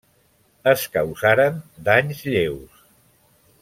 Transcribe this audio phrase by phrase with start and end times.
[0.71, 2.85] Es causaren danys lleus.